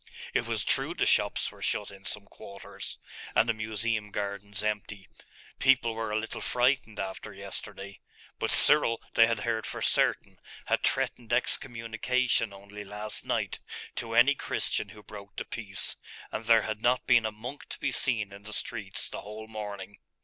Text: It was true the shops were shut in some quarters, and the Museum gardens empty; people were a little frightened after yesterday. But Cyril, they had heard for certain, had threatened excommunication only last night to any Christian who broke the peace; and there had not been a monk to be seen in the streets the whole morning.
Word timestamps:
It 0.33 0.47
was 0.47 0.63
true 0.63 0.95
the 0.95 1.05
shops 1.05 1.51
were 1.51 1.61
shut 1.61 1.91
in 1.91 2.05
some 2.05 2.25
quarters, 2.25 2.97
and 3.35 3.47
the 3.47 3.53
Museum 3.53 4.09
gardens 4.09 4.63
empty; 4.63 5.07
people 5.59 5.93
were 5.93 6.09
a 6.09 6.17
little 6.17 6.41
frightened 6.41 6.99
after 6.99 7.31
yesterday. 7.35 7.99
But 8.39 8.49
Cyril, 8.49 8.99
they 9.13 9.27
had 9.27 9.41
heard 9.41 9.67
for 9.67 9.79
certain, 9.79 10.39
had 10.65 10.81
threatened 10.81 11.31
excommunication 11.31 12.51
only 12.51 12.83
last 12.83 13.23
night 13.25 13.59
to 13.97 14.15
any 14.15 14.33
Christian 14.33 14.89
who 14.89 15.03
broke 15.03 15.35
the 15.37 15.45
peace; 15.45 15.97
and 16.31 16.45
there 16.45 16.63
had 16.63 16.81
not 16.81 17.05
been 17.05 17.27
a 17.27 17.31
monk 17.31 17.69
to 17.69 17.77
be 17.77 17.91
seen 17.91 18.33
in 18.33 18.41
the 18.41 18.53
streets 18.53 19.07
the 19.07 19.21
whole 19.21 19.45
morning. 19.45 19.99